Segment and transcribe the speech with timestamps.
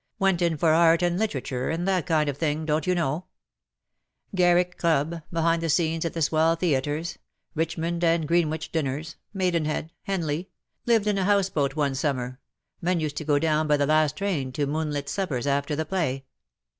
[0.17, 3.25] Went in for art and literature,, and that kind of thing, don't you know?
[4.33, 7.19] Garrick Club, behind the scenes at the swell theatres—
[7.53, 10.49] Richmond and Greenwich dinners— Maidenhead— Henley—
[10.87, 12.39] lived in a house boat one summer,
[12.81, 16.25] men used to go down by the last train to moonlit suppers after the play.